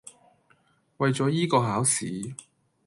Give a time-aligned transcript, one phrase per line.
[0.97, 2.33] 為咗依個考試